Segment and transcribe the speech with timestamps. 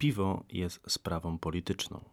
[0.00, 2.04] piwo jest sprawą polityczną?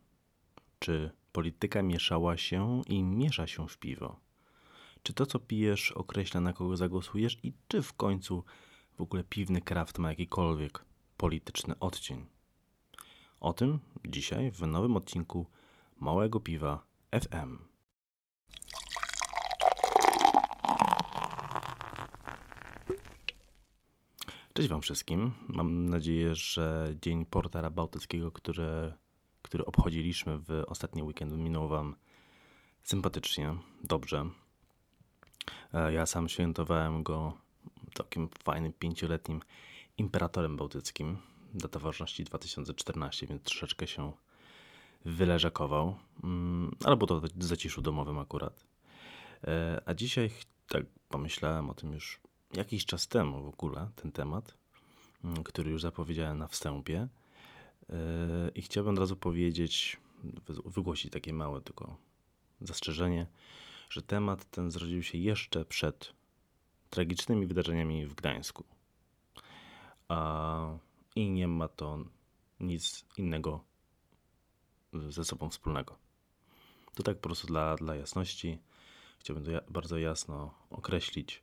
[0.79, 4.19] Czy polityka mieszała się i miesza się w piwo?
[5.03, 8.43] Czy to, co pijesz, określa, na kogo zagłosujesz i czy w końcu
[8.97, 10.85] w ogóle piwny kraft ma jakikolwiek
[11.17, 12.25] polityczny odcień?
[13.39, 15.45] O tym dzisiaj w nowym odcinku
[15.99, 17.57] Małego Piwa FM.
[24.57, 25.31] Cześć Wam wszystkim.
[25.47, 28.93] Mam nadzieję, że Dzień Portera Bałtyckiego, który,
[29.41, 31.95] który obchodziliśmy w ostatni weekend, minął Wam
[32.83, 34.29] sympatycznie, dobrze.
[35.73, 37.33] E, ja sam świętowałem go
[37.93, 39.41] takim fajnym pięcioletnim
[39.97, 41.17] imperatorem bałtyckim.
[41.53, 44.11] Data ważności 2014, więc troszeczkę się
[45.05, 45.95] wyleżakował.
[46.23, 48.65] Mm, albo to w zaciszu domowym akurat.
[49.47, 50.29] E, a dzisiaj
[50.67, 54.57] tak pomyślałem o tym już jakiś czas temu w ogóle ten temat,
[55.23, 57.07] mm, który już zapowiedziałem na wstępie.
[57.89, 57.95] Yy,
[58.55, 59.97] I chciałbym od razu powiedzieć,
[60.65, 61.97] wygłosić takie małe tylko
[62.61, 63.27] zastrzeżenie,
[63.89, 66.13] że temat ten zrodził się jeszcze przed
[66.89, 68.63] tragicznymi wydarzeniami w Gdańsku.
[71.15, 71.99] I nie ma to
[72.59, 73.63] nic innego
[74.93, 75.97] ze sobą wspólnego.
[76.95, 78.59] To tak po prostu dla, dla jasności.
[79.19, 81.41] Chciałbym to bardzo jasno określić,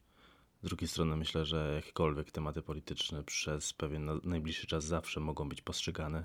[0.64, 5.62] z drugiej strony myślę, że jakiekolwiek tematy polityczne przez pewien najbliższy czas zawsze mogą być
[5.62, 6.24] postrzegane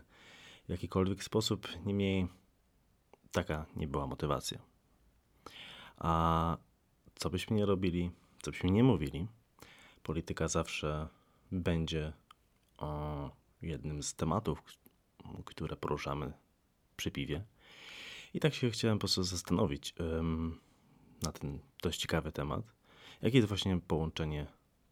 [0.67, 1.67] w jakikolwiek sposób.
[1.85, 2.27] Niemniej
[3.31, 4.59] taka nie była motywacja.
[5.97, 6.57] A
[7.15, 9.27] co byśmy nie robili, co byśmy nie mówili,
[10.03, 11.07] polityka zawsze
[11.51, 12.13] będzie
[13.61, 14.63] jednym z tematów,
[15.45, 16.33] które poruszamy
[16.95, 17.43] przy piwie.
[18.33, 19.95] I tak się chciałem po prostu zastanowić
[21.21, 22.78] na ten dość ciekawy temat.
[23.21, 24.47] Jakie jest właśnie połączenie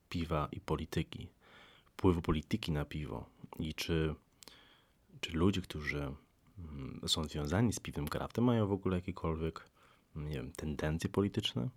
[0.09, 1.29] piwa i polityki?
[1.85, 3.25] Wpływu polityki na piwo
[3.59, 4.15] i czy,
[5.21, 6.13] czy ludzie, którzy
[6.59, 9.69] mm, są związani z piwem kraftem, mają w ogóle jakiekolwiek
[10.15, 11.69] nie wiem, tendencje polityczne?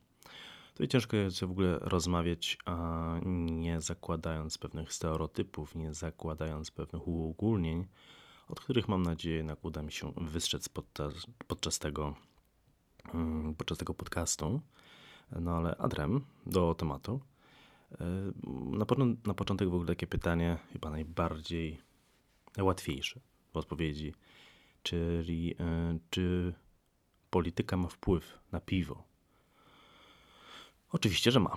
[0.75, 7.87] To ciężko jest w ogóle rozmawiać, a nie zakładając pewnych stereotypów, nie zakładając pewnych uogólnień,
[8.49, 12.15] od których mam nadzieję jednak uda mi się wystrzec podczas, podczas, tego,
[13.15, 14.61] mm, podczas tego podcastu.
[15.41, 17.21] No ale adrem do tematu.
[18.01, 18.05] E,
[18.71, 18.87] na,
[19.27, 21.81] na początek w ogóle takie pytanie, chyba najbardziej
[22.57, 23.21] najłatwiejsze
[23.53, 24.15] w odpowiedzi,
[24.83, 26.55] czyli e, czy
[27.31, 29.11] polityka ma wpływ na piwo?
[30.93, 31.57] Oczywiście, że ma.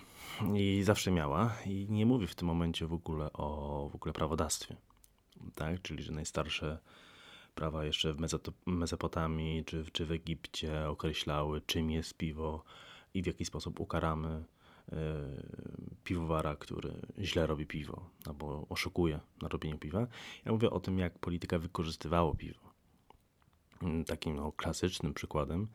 [0.55, 1.55] I zawsze miała.
[1.65, 4.75] I nie mówię w tym momencie w ogóle o w ogóle prawodawstwie.
[5.55, 5.81] Tak?
[5.81, 6.79] Czyli, że najstarsze
[7.55, 8.17] prawa jeszcze w
[8.65, 12.63] Mezopotamii czy, czy w Egipcie określały, czym jest piwo,
[13.13, 14.29] i w jaki sposób ukaramy
[14.91, 14.95] e,
[16.03, 20.07] piwowara, który źle robi piwo albo oszukuje na robieniu piwa.
[20.45, 22.59] Ja mówię o tym, jak polityka wykorzystywała piwo.
[23.81, 25.67] Mm, takim no, klasycznym przykładem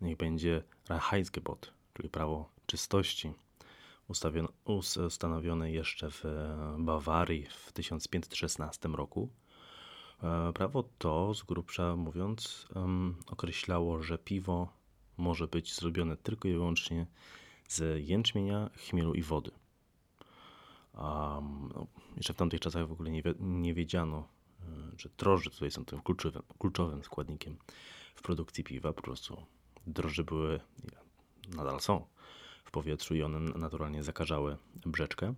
[0.00, 3.32] niech będzie Reinheitsgebot, czyli prawo czystości,
[5.06, 6.24] ustanowione jeszcze w
[6.78, 9.28] Bawarii w 1516 roku.
[10.22, 12.66] E, prawo to, z grubsza mówiąc,
[13.26, 14.68] określało, że piwo
[15.16, 17.06] może być zrobione tylko i wyłącznie
[17.68, 19.50] z jęczmienia, chmielu i wody.
[20.94, 24.28] Um, no, jeszcze w tamtych czasach w ogóle nie, nie wiedziano,
[24.60, 24.64] e,
[24.98, 27.56] że drożdże tutaj są tym kluczowym, kluczowym składnikiem
[28.14, 28.92] w produkcji piwa.
[28.92, 29.46] Po prostu
[29.86, 30.60] drożdże były,
[31.56, 32.06] nadal są
[32.64, 34.56] w powietrzu i one naturalnie zakażały
[34.86, 35.34] brzeczkę.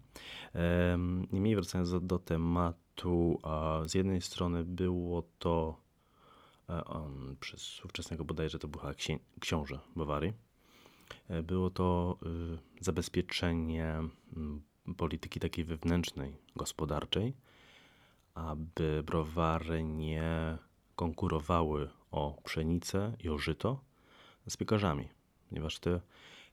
[1.32, 3.40] Niemniej wracając do, tematu,
[3.86, 5.80] z jednej strony było to
[6.68, 8.80] on przez ówczesnego bodajże to był
[9.40, 10.32] książę Bawarii.
[11.28, 12.18] E, było to
[12.80, 13.94] y, zabezpieczenie
[14.36, 14.62] mm,
[14.96, 17.34] polityki takiej wewnętrznej, gospodarczej,
[18.34, 20.58] aby browary nie
[20.96, 23.80] konkurowały o pszenicę i o żyto
[24.48, 25.08] z piekarzami,
[25.48, 26.00] ponieważ te,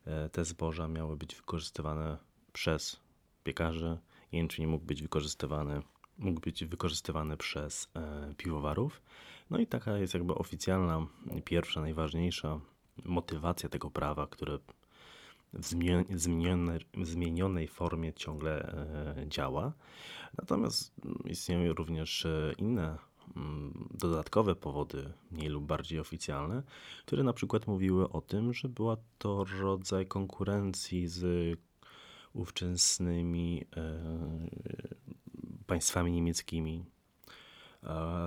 [0.06, 2.18] e, te zboża miały być wykorzystywane
[2.54, 3.00] przez
[3.44, 3.98] piekarzy,
[4.32, 5.82] jęczmień mógł być wykorzystywany,
[6.18, 7.90] mógł być wykorzystywany przez
[8.38, 9.02] piwowarów
[9.50, 11.08] no i taka jest jakby oficjalna,
[11.46, 12.60] pierwsza, najważniejsza
[13.04, 14.60] motywacja tego prawa, które
[15.54, 15.66] w
[16.20, 18.74] zmienionej, w zmienionej formie ciągle
[19.18, 19.74] e, działa.
[20.38, 20.94] Natomiast
[21.26, 22.98] istnieją również e, inne
[23.36, 26.64] mm, dodatkowe powody, mniej lub bardziej oficjalne,
[27.06, 31.60] które na przykład mówiły o tym, że była to rodzaj konkurencji z
[32.34, 34.00] ówczesnymi e,
[35.68, 36.86] państwami niemieckimi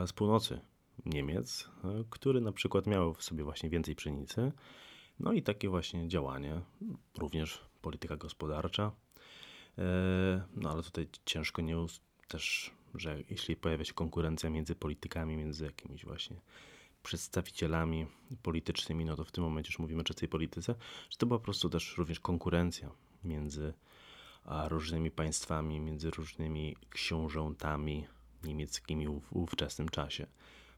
[0.07, 0.61] z północy
[1.09, 4.53] Niemiec, e, który na przykład miał w sobie właśnie więcej pszenicy.
[5.21, 6.61] No i takie właśnie działanie,
[7.19, 8.93] również polityka gospodarcza.
[9.79, 9.83] E,
[10.57, 11.77] no ale tutaj ciężko nie
[12.29, 16.41] też że jeśli pojawia się konkurencja między politykami, między jakimiś właśnie
[17.03, 18.07] przedstawicielami
[18.43, 20.75] politycznymi, no to w tym momencie już mówimy o czystej polityce,
[21.11, 22.91] że to była po prostu też również konkurencja
[23.25, 23.75] między
[24.69, 28.07] różnymi państwami, między różnymi książętami
[28.45, 30.27] niemieckimi w ówczesnym czasie.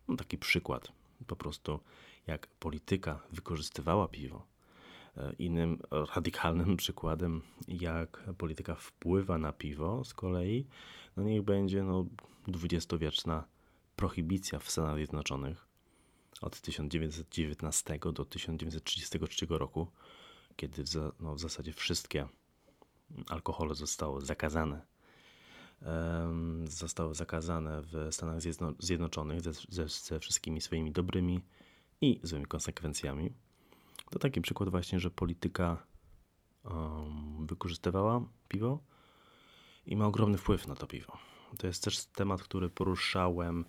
[0.08, 0.92] No taki przykład,
[1.26, 1.80] po prostu
[2.26, 4.46] jak polityka wykorzystywała piwo.
[5.16, 5.78] E, innym
[6.14, 10.66] radykalnym przykładem, jak polityka wpływa na piwo, z kolei,
[11.16, 12.06] no niech będzie no,
[12.48, 13.44] dwudziestowieczna
[13.96, 15.66] prohibicja w Stanach Zjednoczonych
[16.40, 19.86] od 1919 do 1933 roku,
[20.56, 22.28] kiedy w, za, no, w zasadzie wszystkie
[23.28, 24.89] alkohole zostały zakazane.
[26.64, 28.40] Zostały zakazane w Stanach
[28.78, 31.40] Zjednoczonych ze, ze, ze wszystkimi swoimi dobrymi
[32.00, 33.32] i złymi konsekwencjami.
[34.10, 35.86] To taki przykład właśnie, że polityka
[36.64, 38.78] um, wykorzystywała piwo
[39.86, 41.18] i ma ogromny wpływ na to piwo.
[41.58, 43.64] To jest też temat, który poruszałem,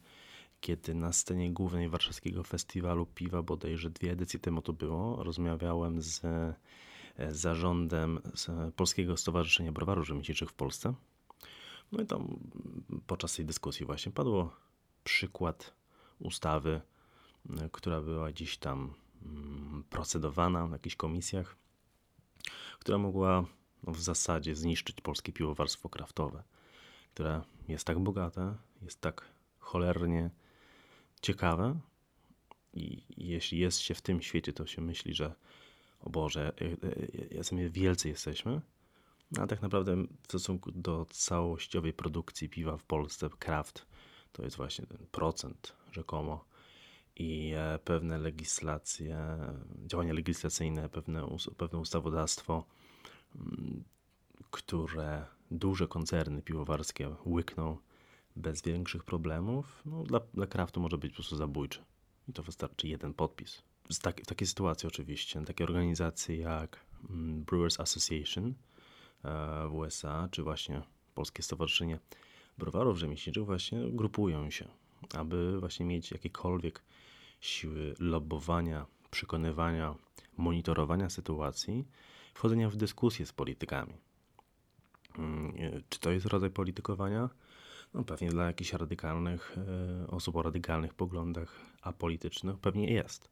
[0.60, 6.22] kiedy na scenie głównej Warszawskiego Festiwalu Piwa, bodajże dwie edycje temu to było, rozmawiałem z
[7.18, 8.20] E, zarządem
[8.76, 10.94] Polskiego Stowarzyszenia Browarów Rzemieślniczych w Polsce.
[11.92, 12.40] No i tam
[13.08, 14.56] podczas tej dyskusji właśnie padło
[15.04, 15.74] przykład
[16.20, 16.82] ustawy,
[17.50, 18.94] e, która była gdzieś tam
[19.26, 21.56] mm, procedowana w jakichś komisjach,
[22.80, 23.46] która mogła
[23.84, 26.44] w zasadzie zniszczyć polskie piwowarstwo kraftowe,
[27.14, 29.26] które jest tak bogate, jest tak
[29.60, 30.30] cholernie
[31.22, 31.80] ciekawe
[32.74, 35.36] i jeśli jest się w tym świecie, to się myśli, że
[36.02, 36.54] o Boże,
[37.32, 38.62] jacy my wielcy jesteśmy.
[39.40, 43.86] A tak naprawdę w stosunku do całościowej produkcji piwa w Polsce, kraft,
[44.32, 46.46] to jest właśnie ten procent rzekomo.
[47.16, 49.18] I e, pewne legislacje,
[49.86, 52.66] działania legislacyjne, pewne, pewne ustawodawstwo,
[53.36, 53.84] mm,
[54.52, 57.78] które duże koncerny piwowarskie łykną
[58.36, 61.80] bez większych problemów, no dla, dla kraftu może być po prostu zabójczy.
[62.28, 63.62] I to wystarczy jeden podpis.
[64.02, 66.80] Tak, w takiej sytuacji oczywiście, takie organizacje jak
[67.10, 68.54] mm, Brewers Association
[69.70, 70.82] w USA, czy właśnie
[71.16, 72.00] Polskie Stowarzyszenie
[72.58, 74.68] Browarów Rzemieślniczych właśnie grupują się,
[75.14, 76.84] aby właśnie mieć jakiekolwiek
[77.40, 79.96] siły lobowania, przekonywania,
[80.38, 81.88] monitorowania sytuacji,
[82.34, 83.94] wchodzenia w dyskusję z politykami.
[85.18, 87.30] Mm, e, czy to jest rodzaj politykowania?
[87.94, 93.30] No pewnie dla jakichś radykalnych e, osób o radykalnych poglądach apolitycznych pewnie jest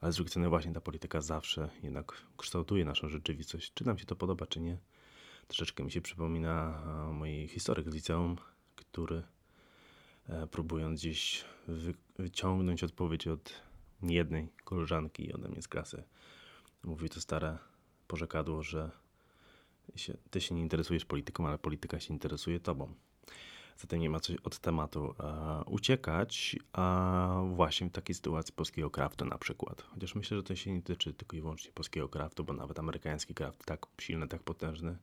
[0.00, 3.72] ale z drugiej strony właśnie ta polityka zawsze jednak kształtuje naszą rzeczywistość.
[3.74, 4.78] Czy nam się to podoba, czy nie.
[5.50, 6.82] Troszeczkę mi się przypomina
[7.12, 8.36] mój historyk z liceum,
[8.76, 9.22] który
[10.28, 11.44] e, próbując gdzieś
[12.18, 13.62] wyciągnąć odpowiedź od
[14.02, 16.02] jednej koleżanki ode mnie z klasy,
[16.84, 17.58] mówi to stare
[18.06, 18.90] porzekadło, że
[20.30, 22.94] ty się nie interesujesz polityką, ale polityka się interesuje tobą.
[23.78, 29.24] Zatem nie ma co od tematu e, uciekać, a właśnie w takiej sytuacji polskiego kraftu
[29.24, 29.82] na przykład.
[29.82, 33.34] Chociaż myślę, że to się nie tyczy tylko i wyłącznie polskiego kraftu, bo nawet amerykański
[33.34, 34.98] kraft tak silny, tak potężny.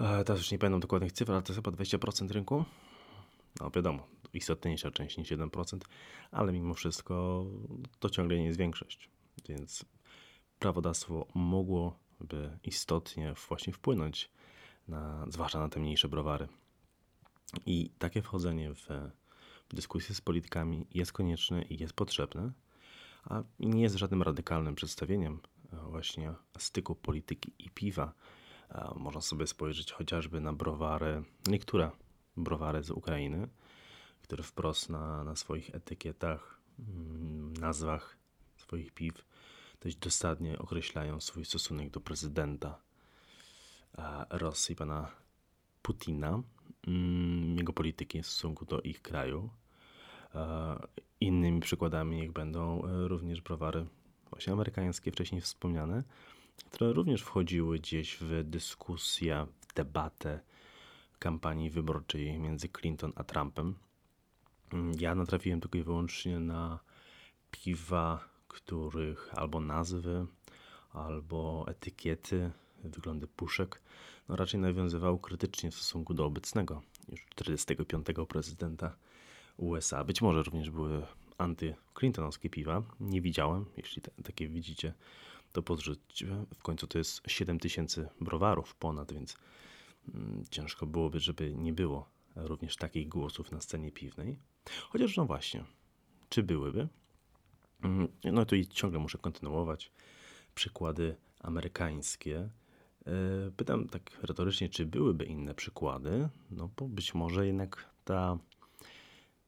[0.00, 2.64] E, teraz już nie pamiętam dokładnych cyfr, ale to jest chyba 20% rynku.
[3.60, 5.78] No wiadomo, istotniejsza część niż 1%,
[6.30, 7.46] ale mimo wszystko
[7.98, 9.10] to ciągle nie jest większość.
[9.48, 9.84] Więc
[10.58, 14.30] prawodawstwo mogłoby istotnie właśnie wpłynąć
[14.88, 16.48] na, zwłaszcza na te mniejsze browary.
[17.66, 18.88] I takie wchodzenie w
[19.70, 22.52] dyskusję z politykami jest konieczne i jest potrzebne,
[23.24, 25.40] a nie jest żadnym radykalnym przedstawieniem
[25.72, 28.12] e, właśnie styku polityki i piwa.
[28.96, 31.90] Można sobie spojrzeć chociażby na browary, niektóre
[32.36, 33.48] browary z Ukrainy,
[34.22, 38.16] które wprost na, na swoich etykietach, mm, nazwach
[38.56, 39.24] swoich piw
[39.80, 42.78] dość dosadnie określają swój stosunek do prezydenta
[43.98, 45.10] e, Rosji, pana
[45.82, 46.42] Putina,
[46.86, 49.50] Mm, jego polityki w stosunku do ich kraju.
[50.34, 50.76] E,
[51.20, 53.86] innymi przykładami niech będą e, również browary
[54.30, 56.02] właśnie amerykańskie, wcześniej wspomniane,
[56.64, 60.40] które również wchodziły gdzieś w dyskusję, w debatę
[61.18, 63.74] kampanii wyborczej między Clinton a Trumpem.
[64.98, 66.78] Ja natrafiłem tylko i wyłącznie na
[67.50, 70.26] piwa, których albo nazwy,
[70.92, 72.50] albo etykiety,
[72.84, 73.82] wyglądy puszek
[74.28, 78.06] no raczej nawiązywał krytycznie w stosunku do obecnego, już 45.
[78.28, 78.96] prezydenta
[79.56, 80.04] USA.
[80.04, 81.02] Być może również były
[81.38, 82.82] anty-clintonowskie piwa.
[83.00, 83.64] Nie widziałem.
[83.76, 84.94] Jeśli te, takie widzicie,
[85.52, 86.44] to podrzućcie.
[86.54, 89.36] W końcu to jest 7 tysięcy browarów ponad, więc
[90.14, 94.38] mm, ciężko byłoby, żeby nie było również takich głosów na scenie piwnej.
[94.88, 95.64] Chociaż no właśnie,
[96.28, 96.88] czy byłyby?
[97.82, 99.92] Mm, no to i ciągle muszę kontynuować.
[100.54, 102.50] Przykłady amerykańskie
[103.08, 106.28] E, pytam tak retorycznie, czy byłyby inne przykłady?
[106.50, 108.38] No bo być może jednak ta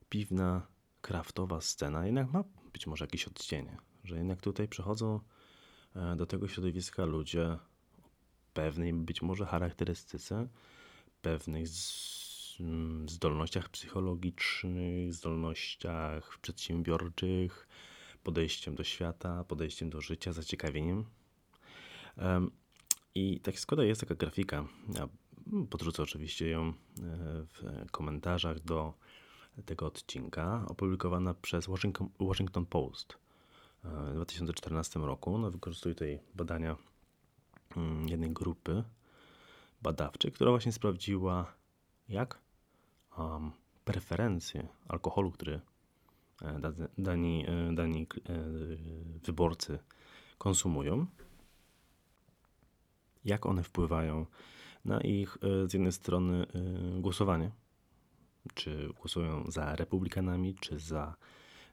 [0.09, 0.67] piwna,
[1.01, 2.43] kraftowa scena jednak ma
[2.73, 5.19] być może jakieś odcienie, że jednak tutaj przychodzą e,
[6.15, 7.59] do tego środowiska ludzie o
[8.53, 10.47] pewnej być może charakterystyce,
[11.21, 11.67] pewnych
[12.59, 17.67] mm, zdolnościach psychologicznych, zdolnościach przedsiębiorczych,
[18.23, 21.05] podejściem do świata, podejściem do życia, zaciekawieniem.
[23.15, 24.65] I tak składa jest taka grafika.
[24.95, 25.07] Ja
[25.69, 26.73] podrzucę oczywiście ją e,
[27.45, 28.93] w komentarzach do
[29.65, 33.30] tego odcinka, opublikowana przez Washington, Washington Post e,
[33.83, 35.37] w 2014 roku.
[35.37, 36.75] No, wykorzystuje tutaj badania
[37.77, 38.83] mm, jednej grupy
[39.81, 41.53] badawczej, która właśnie sprawdziła,
[42.09, 42.39] jak
[43.17, 43.51] um,
[43.85, 45.61] preferencje alkoholu, który
[46.41, 46.59] e,
[46.97, 48.07] dani, dani
[49.23, 49.79] wyborcy
[50.37, 51.05] konsumują,
[53.25, 54.25] jak one wpływają
[54.85, 57.51] na ich e, z jednej strony e, głosowanie,
[58.53, 61.15] czy głosują za republikanami, czy za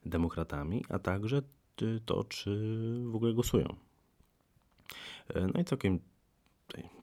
[0.06, 1.42] demokratami, a także
[2.06, 2.50] to, czy
[3.06, 3.76] w ogóle głosują.
[5.28, 6.00] E, no i całkiem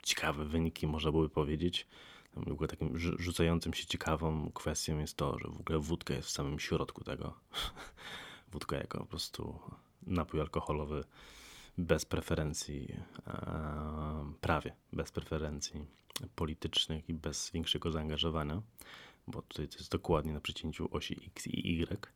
[0.03, 1.88] ciekawe wyniki można byłoby powiedzieć.
[2.36, 6.32] W ogóle takim rzucającym się ciekawą kwestią jest to, że w ogóle wódka jest w
[6.32, 7.34] samym środku tego.
[8.53, 9.60] wódka jako po prostu
[10.08, 11.03] napój alkoholowy
[11.77, 12.96] bez preferencji,
[14.41, 15.86] prawie bez preferencji
[16.36, 18.62] politycznych i bez większego zaangażowania,
[19.27, 22.12] bo tutaj to jest dokładnie na przecięciu osi X i Y.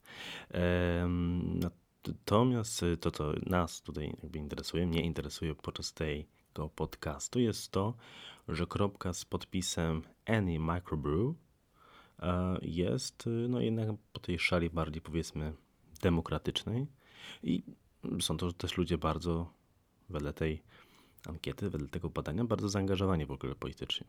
[2.06, 7.94] Natomiast to, co nas tutaj jakby interesuje, mnie interesuje podczas tego podcastu, jest to,
[8.48, 11.34] że kropka z podpisem Any Microbrew
[12.18, 15.52] e, jest no jednak po tej szali bardziej powiedzmy
[16.02, 16.86] demokratycznej
[17.42, 17.62] i
[18.20, 19.52] są to też ludzie bardzo,
[20.08, 20.62] wedle tej
[21.26, 24.06] ankiety, wedle tego badania, bardzo zaangażowani w ogóle politycznie.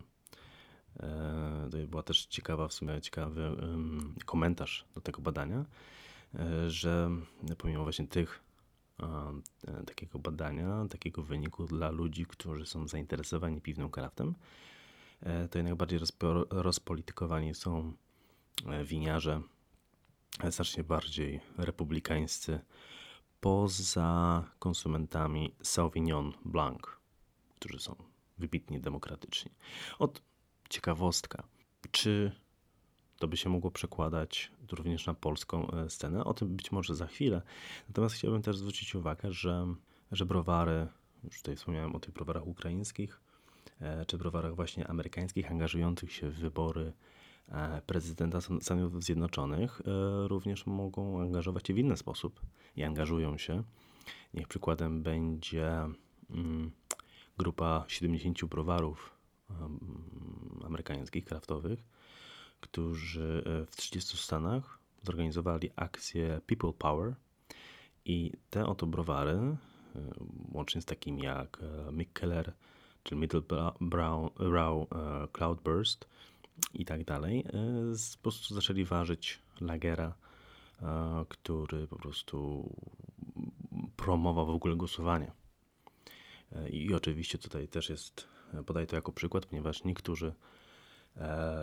[1.00, 3.55] E, to była też ciekawa, w sumie ciekawy
[4.25, 5.65] komentarz do tego badania,
[6.68, 7.10] że
[7.58, 8.44] pomimo właśnie tych
[9.00, 14.36] e, takiego badania, takiego wyniku dla ludzi, którzy są zainteresowani piwnym kraftem,
[15.52, 16.00] to jednak bardziej
[16.50, 17.94] rozpolitykowani są
[18.86, 19.42] winiarze,
[20.50, 22.60] znacznie bardziej republikańscy,
[23.42, 26.82] poza konsumentami Sauvignon Blanc,
[27.56, 27.96] którzy są
[28.38, 29.52] wybitnie demokratyczni.
[30.00, 30.22] Od
[30.70, 31.44] ciekawostka,
[31.92, 32.32] czy
[33.22, 36.24] to by się mogło przekładać również na polską e, scenę?
[36.24, 37.42] O tym być może za chwilę.
[37.88, 39.75] Natomiast chciałbym też zwrócić uwagę, że,
[40.12, 40.88] że browary,
[41.24, 43.22] już tutaj wspomniałem o tych browarach ukraińskich,
[43.82, 46.94] e, czy browarach właśnie amerykańskich, angażujących się w wybory
[47.51, 49.82] E, prezydenta Stanów Zjednoczonych
[50.28, 52.42] również mogą angażować się w inny sposób
[52.75, 53.63] i angażują się.
[54.34, 55.68] Niech przykładem będzie
[56.30, 56.72] mm,
[57.38, 59.18] grupa 70 browarów
[60.66, 61.80] amerykańskich, kraftowych,
[62.62, 67.15] którzy e, w 30 stanach zorganizowali akcję People Power
[68.06, 69.58] i te oto browary,
[70.51, 71.60] łącznie z takimi jak
[71.91, 72.53] Mikkeller
[73.03, 73.77] czy Middle Brow,
[74.39, 74.88] Brow
[75.32, 76.08] Cloudburst,
[76.74, 77.44] i tak dalej, e,
[78.15, 80.13] po prostu zaczęli ważyć lagera,
[80.82, 82.70] e, który po prostu
[83.96, 85.32] promował w ogóle głosowanie.
[86.51, 88.27] E, I oczywiście tutaj też jest,
[88.65, 90.34] podaję to jako przykład, ponieważ niektórzy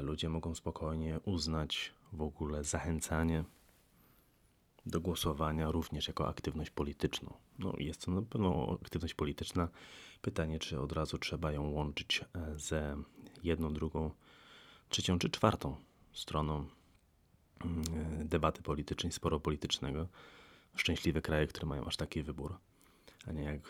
[0.03, 3.45] ludzie mogą spokojnie uznać w ogóle zachęcanie
[4.87, 7.35] do głosowania również jako aktywność polityczną.
[7.59, 9.69] No, jest to na pewno aktywność polityczna.
[10.23, 12.25] Pytanie, czy od razu trzeba ją łączyć
[12.57, 12.97] ze
[13.43, 14.11] jedną, drugą
[14.89, 15.77] trzecią czy czwartą
[16.13, 16.67] stroną
[17.65, 17.85] mm,
[18.29, 20.09] debaty politycznej, sporo politycznego.
[20.77, 22.59] Szczęśliwe kraje, które mają aż taki wybór,
[23.27, 23.61] a nie jak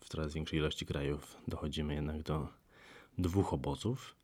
[0.00, 2.48] w coraz większej ilości krajów dochodzimy jednak do
[3.18, 4.14] dwóch obozów.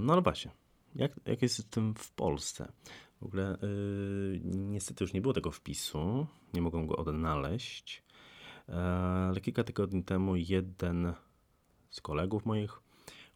[0.00, 0.50] No ale właśnie,
[0.94, 2.72] jak, jak jest z tym w Polsce?
[3.20, 8.02] W ogóle yy, niestety już nie było tego wpisu, nie mogą go odnaleźć,
[8.68, 11.12] yy, ale kilka tygodni temu jeden
[11.90, 12.84] z kolegów moich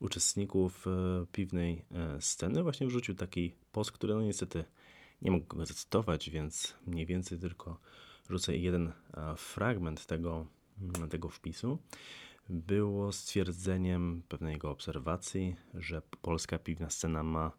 [0.01, 4.65] uczestników e, piwnej e, sceny właśnie wrzucił taki post, który no niestety
[5.23, 7.81] nie mogę go zacytować, więc mniej więcej tylko
[8.31, 8.93] rzucę jeden
[9.37, 10.47] fragment tego,
[11.11, 11.79] tego wpisu.
[12.49, 17.53] Było stwierdzeniem pewnej jego obserwacji, że polska piwna scena ma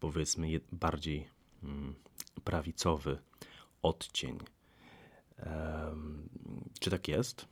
[0.00, 1.28] powiedzmy bardziej
[1.62, 1.94] mm,
[2.44, 3.18] prawicowy
[3.82, 4.38] odcień.
[6.80, 7.48] czy tak jest?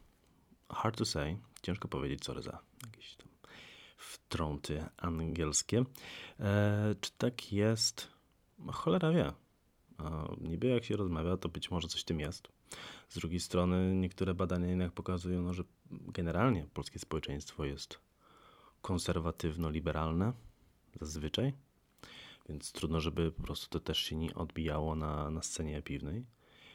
[0.69, 1.39] Hard to say.
[1.63, 3.29] Ciężko powiedzieć, co za jakieś tam
[3.97, 5.85] wtrąty angielskie.
[6.41, 8.09] E, czy tak jest?
[8.73, 9.27] Cholera wie.
[9.27, 9.35] E,
[10.41, 12.49] niby jak się rozmawia, to być może coś tym jest.
[13.09, 18.01] Z drugiej strony niektóre badania jednak pokazują, no, że generalnie polskie społeczeństwo jest
[18.83, 20.33] konserwatywno-liberalne
[21.01, 21.53] zazwyczaj.
[22.49, 26.27] Więc trudno, żeby po prostu to też się nie odbijało na, na scenie piwnej.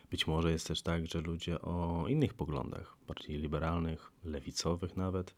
[0.10, 5.36] Być może jest też tak, że ludzie o innych poglądach, bardziej liberalnych, lewicowych nawet,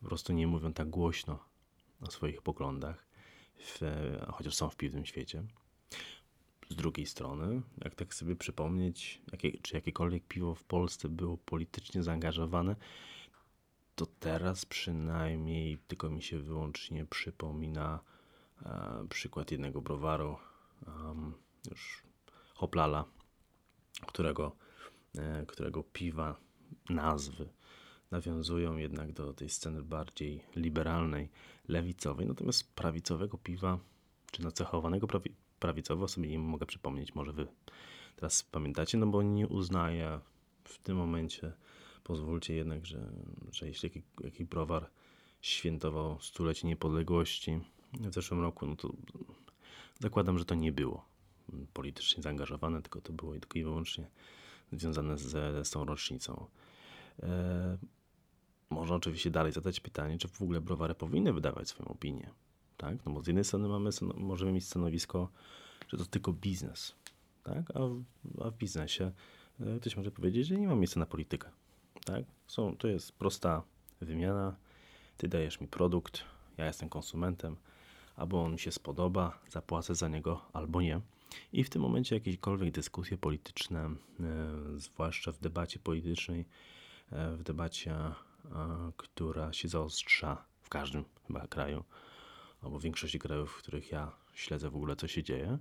[0.00, 1.38] po prostu nie mówią tak głośno
[2.00, 3.06] o swoich poglądach,
[3.58, 3.80] w,
[4.32, 5.44] chociaż są w piwnym świecie.
[6.70, 12.02] Z drugiej strony, jak tak sobie przypomnieć, jakie, czy jakiekolwiek piwo w Polsce było politycznie
[12.02, 12.76] zaangażowane,
[13.94, 18.00] to teraz przynajmniej tylko mi się wyłącznie przypomina
[18.62, 20.36] e, przykład jednego browaru,
[20.86, 21.34] um,
[21.70, 22.02] już
[22.54, 23.04] Hoplala,
[24.06, 24.56] którego,
[25.18, 26.36] e, którego piwa,
[26.90, 27.48] nazwy
[28.10, 31.30] nawiązują jednak do tej sceny bardziej liberalnej,
[31.68, 33.78] lewicowej, natomiast prawicowego piwa,
[34.30, 35.06] czy nacechowanego
[35.60, 37.46] prawicowo sobie nie mogę przypomnieć, może wy
[38.16, 40.20] teraz pamiętacie, no bo nie uznaję
[40.64, 41.52] w tym momencie,
[42.04, 43.12] pozwólcie jednak, że,
[43.52, 44.90] że jeśli jakiś, jakiś browar
[45.40, 47.60] świętował stulecie niepodległości
[47.92, 48.92] w zeszłym roku, no to
[50.00, 51.08] zakładam, że to nie było
[51.72, 54.10] politycznie zaangażowane, tylko to było tylko i wyłącznie
[54.72, 56.46] związane z, z tą rocznicą.
[57.22, 57.78] E,
[58.70, 62.30] można oczywiście dalej zadać pytanie, czy w ogóle browary powinny wydawać swoją opinię.
[62.78, 63.06] Tak?
[63.06, 65.28] No bo z jednej strony mamy, możemy mieć stanowisko,
[65.88, 66.94] że to tylko biznes,
[67.42, 67.70] tak?
[67.76, 68.04] a, w,
[68.44, 69.12] a w biznesie
[69.60, 71.50] e, ktoś może powiedzieć, że nie ma miejsca na politykę.
[72.04, 72.24] Tak?
[72.46, 73.62] Są, to jest prosta
[74.00, 74.56] wymiana.
[75.16, 76.24] Ty dajesz mi produkt,
[76.58, 77.56] ja jestem konsumentem,
[78.16, 81.00] albo on mi się spodoba, zapłacę za niego, albo nie.
[81.52, 83.94] I w tym momencie jakiekolwiek dyskusje polityczne, e,
[84.76, 86.44] zwłaszcza w debacie politycznej,
[87.12, 87.96] e, w debacie,
[88.96, 91.84] która się zaostrza w każdym chyba kraju,
[92.62, 95.58] albo w większości krajów, w których ja śledzę w ogóle, co się dzieje,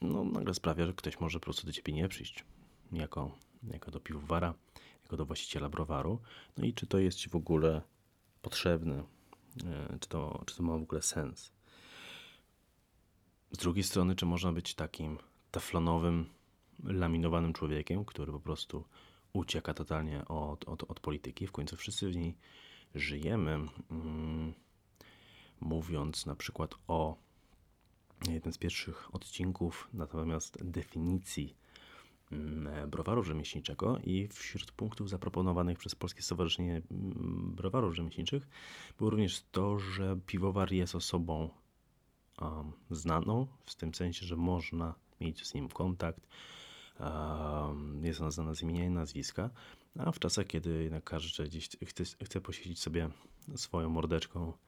[0.00, 2.44] no nagle sprawia, że ktoś może po prostu do ciebie nie przyjść
[2.92, 4.54] jako, jako do piwowara,
[5.02, 6.20] jako do właściciela browaru.
[6.56, 7.82] No i czy to jest ci w ogóle
[8.42, 9.04] potrzebne,
[10.00, 11.52] czy to, czy to ma w ogóle sens.
[13.52, 15.18] Z drugiej strony, czy można być takim
[15.50, 16.26] teflonowym,
[16.84, 18.84] laminowanym człowiekiem, który po prostu
[19.32, 21.46] ucieka totalnie od, od, od polityki.
[21.46, 22.36] W końcu wszyscy w niej
[22.94, 23.52] żyjemy.
[23.90, 24.54] Mm,
[25.66, 27.16] mówiąc na przykład o
[28.28, 31.56] jeden z pierwszych odcinków, natomiast definicji
[32.32, 38.48] mm, browaru rzemieślniczego i wśród punktów zaproponowanych przez Polskie Stowarzyszenie mm, Browarów Rzemieślniczych
[38.98, 41.50] było również to, że piwowar jest osobą
[42.40, 46.28] um, znaną, w tym sensie, że można mieć z nim kontakt.
[47.00, 49.50] Um, jest ona znana z imienia i nazwiska,
[49.98, 53.08] a w czasach, kiedy jednak każdy gdzieś chce, chce posiedzieć sobie
[53.56, 54.65] swoją mordeczką e,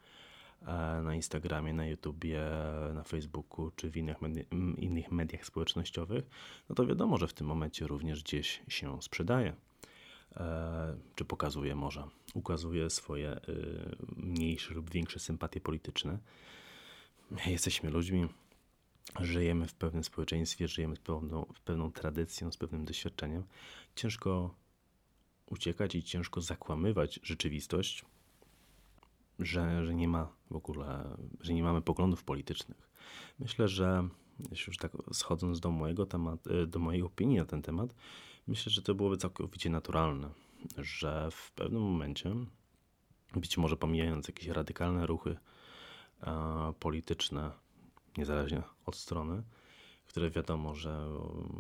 [1.03, 2.41] na Instagramie, na YouTubie,
[2.95, 4.45] na Facebooku czy w innych, medi
[4.79, 6.25] innych mediach społecznościowych,
[6.69, 9.55] no to wiadomo, że w tym momencie również gdzieś się sprzedaje.
[10.37, 16.19] E, czy pokazuje może, ukazuje swoje y, mniejsze lub większe sympatie polityczne
[17.47, 18.29] jesteśmy ludźmi,
[19.21, 23.45] żyjemy w pewnym społeczeństwie, żyjemy z pewną, pewną tradycją, z pewnym doświadczeniem.
[23.95, 24.55] Ciężko
[25.47, 28.05] uciekać i ciężko zakłamywać rzeczywistość,
[29.39, 32.91] że, że nie ma w ogóle, że nie mamy poglądów politycznych.
[33.39, 34.09] Myślę, że
[34.67, 37.95] już tak schodząc do mojego tematu, e, do mojej opinii na ten temat,
[38.47, 40.31] myślę, że to byłoby całkowicie naturalne,
[40.77, 42.35] że w pewnym momencie,
[43.37, 45.37] być może pomijając jakieś radykalne ruchy
[46.81, 47.51] polityczne,
[48.17, 49.43] niezależnie od strony,
[50.07, 51.09] które wiadomo, że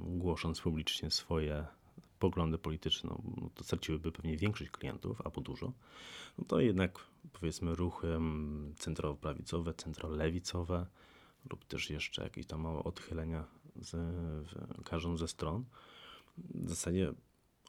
[0.03, 1.67] głosząc publicznie swoje
[2.19, 5.73] poglądy polityczne, no, to straciłyby pewnie większość klientów, albo dużo,
[6.38, 6.99] no to jednak
[7.33, 8.19] powiedzmy ruchy
[8.79, 10.87] centrowo-prawicowe, centrolewicowe
[11.51, 13.45] lub też jeszcze jakieś tam małe odchylenia
[13.77, 13.97] z,
[14.85, 15.64] każdą ze stron,
[16.38, 17.12] w zasadzie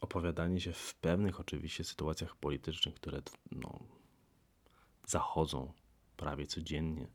[0.02, 3.80] opowiadanie się w pewnych oczywiście sytuacjach politycznych, które no,
[5.08, 5.74] zachodzą
[6.17, 7.08] prawie codziennie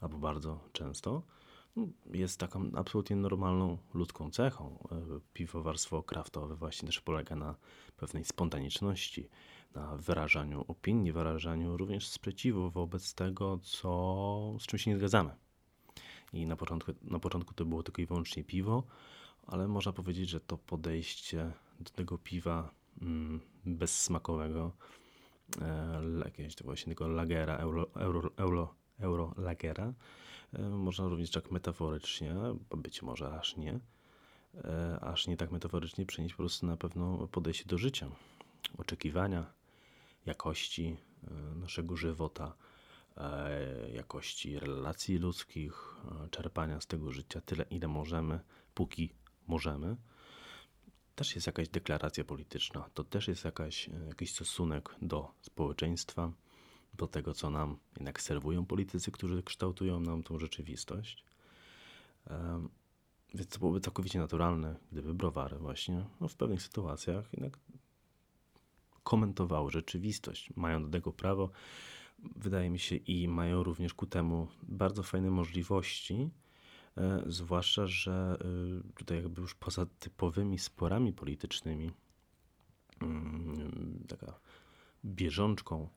[0.00, 1.22] albo bardzo często,
[2.06, 4.88] jest taką absolutnie normalną ludzką cechą.
[4.92, 7.54] E, piwowarstwo kraftowe właśnie też polega na
[7.96, 9.28] pewnej spontaniczności,
[9.74, 15.30] na wyrażaniu opinii, wyrażaniu również sprzeciwu wobec tego, co, z czym się nie zgadzamy.
[16.32, 18.82] I na początku, na początku to było tylko i wyłącznie piwo,
[19.46, 22.70] ale można powiedzieć, że to podejście do tego piwa
[23.02, 24.72] mm, bezsmakowego
[25.62, 29.92] E, jakiegoś to właśnie tego lagera, euro, euro, euro, euro lagera.
[30.52, 32.34] E, można również tak metaforycznie,
[32.76, 33.80] być może aż nie,
[34.64, 38.10] e, aż nie tak metaforycznie przenieść po prostu na pewno podejście do życia,
[38.78, 39.46] oczekiwania,
[40.28, 40.96] jakości
[41.56, 42.56] naszego żywota,
[43.92, 45.96] jakości relacji ludzkich,
[46.30, 48.40] czerpania z tego życia tyle, ile możemy,
[48.74, 49.14] póki
[49.46, 49.96] możemy
[51.18, 56.32] też jest jakaś deklaracja polityczna, to też jest jakaś, e, jakiś stosunek do społeczeństwa,
[56.94, 61.24] do tego, co nam jednak serwują politycy, którzy kształtują nam tą rzeczywistość.
[63.34, 67.58] Więc to byłoby całkowicie naturalne, gdyby browary właśnie no w pewnych sytuacjach jednak
[69.08, 70.50] komentowały rzeczywistość.
[70.56, 71.50] Mają do tego prawo,
[72.36, 76.30] wydaje mi się, i mają również ku temu bardzo fajne możliwości,
[76.96, 81.92] e, zwłaszcza, że e, tutaj jakby już poza typowymi sporami politycznymi,
[83.02, 84.40] mm, taka
[85.04, 85.88] bieżączką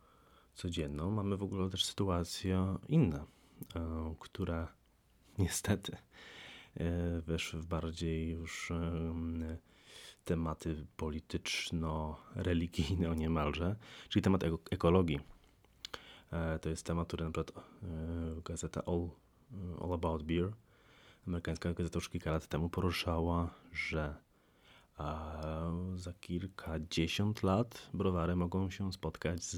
[0.53, 3.25] codzienną, mamy w ogóle też sytuacje inne,
[3.75, 4.67] e, które
[5.37, 5.97] niestety
[7.21, 8.71] weszły w bardziej już
[10.25, 13.75] tematy polityczno-religijne niemalże,
[14.09, 15.19] czyli temat ekologii.
[16.31, 17.61] E, to jest temat, który na przykład e,
[18.45, 19.09] gazeta All,
[19.81, 20.51] All About Beer,
[21.27, 24.15] amerykańska gazeta już kilka lat temu poruszała, że
[25.95, 29.57] za kilkadziesiąt lat browary mogą się spotkać z,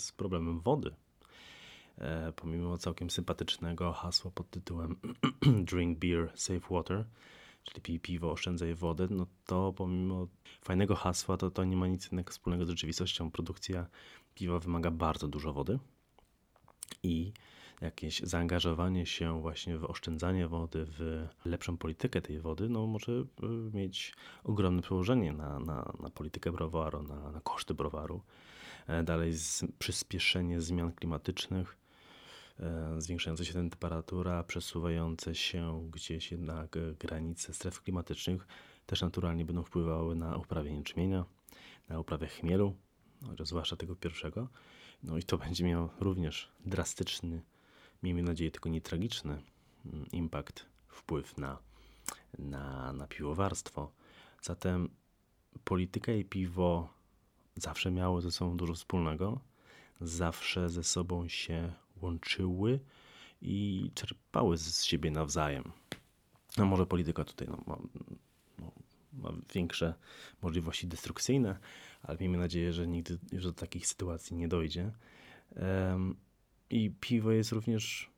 [0.00, 0.94] z problemem wody.
[1.98, 4.96] E, pomimo całkiem sympatycznego hasła pod tytułem
[5.70, 7.04] Drink Beer, Save Water,
[7.64, 10.28] czyli pij piwo, oszczędzaj wodę, no to pomimo
[10.64, 13.30] fajnego hasła, to to nie ma nic innego wspólnego z rzeczywistością.
[13.30, 13.86] Produkcja
[14.34, 15.78] piwa wymaga bardzo dużo wody
[17.02, 17.32] i
[17.80, 23.26] jakieś zaangażowanie się właśnie w oszczędzanie wody, w lepszą politykę tej wody, no może y,
[23.74, 28.22] mieć ogromne przełożenie na, na, na politykę browaru, na, na koszty browaru.
[28.86, 31.76] E, dalej z, przyspieszenie zmian klimatycznych,
[32.98, 38.46] zwiększająca się temperatura, przesuwające się gdzieś jednak granice stref klimatycznych
[38.86, 41.24] też naturalnie będą wpływały na uprawę jęczmienia,
[41.88, 42.76] na uprawę chmielu,
[43.42, 44.48] zwłaszcza tego pierwszego.
[45.02, 47.42] No i to będzie miało również drastyczny,
[48.02, 49.42] miejmy nadzieję tylko nie tragiczny
[49.86, 51.58] mm, impact, wpływ na,
[52.38, 53.92] na, na piwowarstwo.
[54.42, 54.88] Zatem
[55.64, 56.88] polityka i piwo
[57.56, 59.40] zawsze miały ze sobą dużo wspólnego,
[60.00, 62.80] zawsze ze sobą się łączyły
[63.42, 65.72] i czerpały z siebie nawzajem.
[66.58, 67.78] No może polityka tutaj no, ma,
[68.58, 68.72] no,
[69.12, 69.94] ma większe
[70.42, 71.58] możliwości destrukcyjne,
[72.02, 74.92] ale miejmy nadzieję, że nigdy już do takich sytuacji nie dojdzie.
[75.56, 76.16] Um,
[76.70, 78.10] I piwo jest również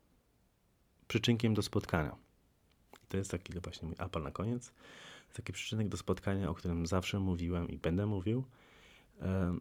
[1.09, 2.17] przyczynkiem do spotkania.
[3.05, 4.73] I to jest taki właśnie mój apel na koniec.
[5.33, 8.45] Taki przyczynek do spotkania, o którym zawsze mówiłem i będę mówił.
[9.21, 9.61] Um,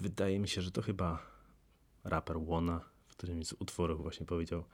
[0.00, 1.22] wydaje mi się, że to chyba
[2.04, 2.91] raper Łona
[3.22, 4.64] którymś z utworów właśnie powiedział,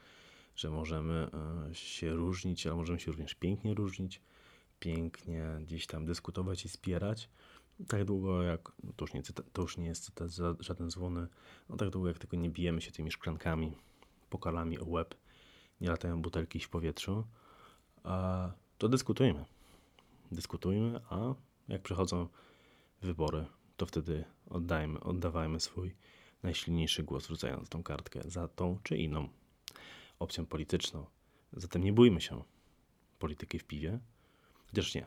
[0.57, 1.31] że możemy
[1.71, 4.21] e, się różnić, ale możemy się również pięknie różnić,
[4.81, 7.29] pięknie gdzieś tam dyskutować i wspierać.
[7.89, 10.31] Tak długo jak, no to już nie, to już nie jest cytat,
[10.61, 11.29] żaden dzwony,
[11.69, 13.73] no tak długo jak tylko nie bijemy się tymi szklankami,
[14.31, 15.15] pokalami o łeb,
[15.81, 17.25] nie latają butelki w powietrzu,
[18.79, 19.45] to dyskutujmy.
[20.33, 21.35] Dyskutujmy, a
[21.69, 22.29] jak przychodzą
[23.03, 25.95] wybory, to wtedy oddajmy, oddawajmy swój
[26.43, 29.29] najsilniejszy głos, wrzucając tą kartkę za tą czy inną
[30.19, 31.07] opcją polityczną.
[31.53, 32.43] Zatem nie bójmy się
[33.19, 33.99] polityki w piwie,
[34.67, 35.07] chociaż nie.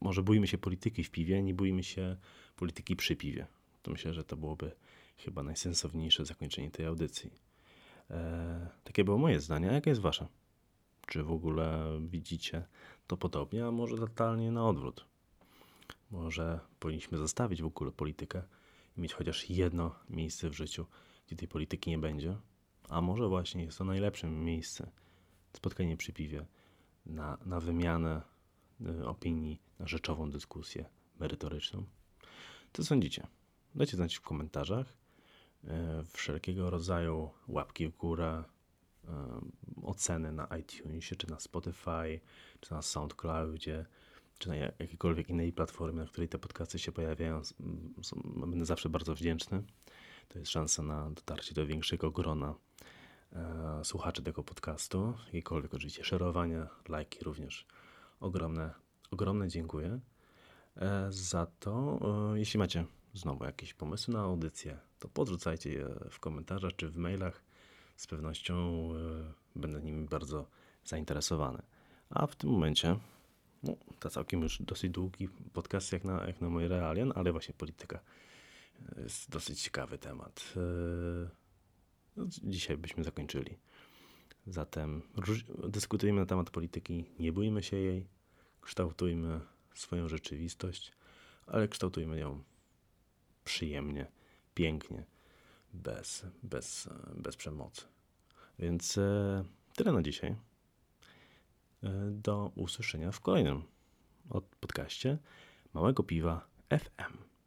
[0.00, 2.16] Może bójmy się polityki w piwie, nie bójmy się
[2.56, 3.46] polityki przy piwie.
[3.82, 4.72] To myślę, że to byłoby
[5.16, 7.30] chyba najsensowniejsze zakończenie tej audycji.
[8.10, 8.18] Eee,
[8.84, 10.26] takie było moje zdanie, a jakie jest wasze?
[11.06, 12.64] Czy w ogóle widzicie
[13.06, 15.04] to podobnie, a może totalnie na odwrót?
[16.10, 18.42] Może powinniśmy zostawić w ogóle politykę
[18.98, 20.86] mieć chociaż jedno miejsce w życiu,
[21.26, 22.36] gdzie tej polityki nie będzie.
[22.88, 24.90] A może właśnie jest to najlepsze miejsce,
[25.52, 26.46] spotkanie przy piwie,
[27.06, 28.22] na, na wymianę
[28.80, 30.84] y, opinii, na rzeczową dyskusję
[31.20, 31.84] merytoryczną.
[32.72, 33.26] Co sądzicie?
[33.74, 34.96] Dajcie znać w komentarzach.
[35.64, 35.68] Y,
[36.04, 38.44] wszelkiego rodzaju łapki w górę,
[39.04, 39.08] y,
[39.82, 42.20] oceny na iTunesie, czy na Spotify,
[42.60, 43.86] czy na SoundCloudzie
[44.38, 47.42] czy na jakiejkolwiek innej platformie, na której te podcasty się pojawiają,
[48.02, 49.62] są, będę zawsze bardzo wdzięczny.
[50.28, 52.54] To jest szansa na dotarcie do większego grona
[53.32, 55.14] e, słuchaczy tego podcastu.
[55.26, 57.66] Jakiekolwiek oczywiście szerowania, lajki również
[58.20, 58.74] ogromne,
[59.10, 60.00] ogromne dziękuję.
[60.76, 61.98] E, za to,
[62.34, 66.96] e, jeśli macie znowu jakieś pomysły na audycję, to podrzucajcie je w komentarzach czy w
[66.96, 67.42] mailach.
[67.96, 70.46] Z pewnością e, będę nimi bardzo
[70.84, 71.62] zainteresowany.
[72.10, 72.96] A w tym momencie
[73.62, 77.32] no, to całkiem już dosyć długi podcast jak na, jak na moje realia, no, ale
[77.32, 78.00] właśnie polityka
[78.96, 80.54] jest dosyć ciekawy temat.
[80.56, 80.60] E,
[82.16, 83.58] no, dzisiaj byśmy zakończyli.
[84.46, 85.02] Zatem
[85.68, 88.06] dyskutujmy na temat polityki, nie bójmy się jej,
[88.60, 89.40] kształtujmy
[89.74, 90.92] swoją rzeczywistość,
[91.46, 92.42] ale kształtujmy ją
[93.44, 94.06] przyjemnie,
[94.54, 95.04] pięknie,
[95.72, 97.82] bez, bez, bez przemocy.
[98.58, 99.44] Więc e,
[99.76, 100.36] tyle na dzisiaj.
[101.82, 103.62] E, do usłyszenia w kolejnym
[104.60, 105.18] podcaście
[105.74, 107.37] Małego Piwa FM.